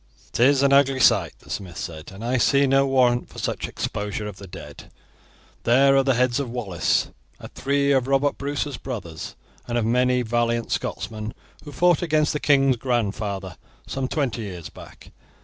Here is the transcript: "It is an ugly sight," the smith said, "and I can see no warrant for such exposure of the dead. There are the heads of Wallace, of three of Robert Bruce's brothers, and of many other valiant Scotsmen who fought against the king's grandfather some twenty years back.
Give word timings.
"It 0.33 0.39
is 0.39 0.63
an 0.63 0.73
ugly 0.73 0.99
sight," 0.99 1.33
the 1.41 1.51
smith 1.51 1.77
said, 1.77 2.11
"and 2.11 2.25
I 2.25 2.31
can 2.31 2.39
see 2.39 2.65
no 2.65 2.87
warrant 2.87 3.29
for 3.29 3.37
such 3.37 3.67
exposure 3.67 4.25
of 4.25 4.37
the 4.37 4.47
dead. 4.47 4.89
There 5.63 5.95
are 5.95 6.01
the 6.01 6.15
heads 6.15 6.39
of 6.39 6.49
Wallace, 6.49 7.09
of 7.39 7.51
three 7.51 7.91
of 7.91 8.07
Robert 8.07 8.35
Bruce's 8.35 8.77
brothers, 8.77 9.35
and 9.67 9.77
of 9.77 9.85
many 9.85 10.21
other 10.21 10.29
valiant 10.29 10.71
Scotsmen 10.71 11.35
who 11.65 11.71
fought 11.71 12.01
against 12.01 12.33
the 12.33 12.39
king's 12.39 12.77
grandfather 12.77 13.57
some 13.85 14.07
twenty 14.07 14.41
years 14.41 14.69
back. 14.69 15.11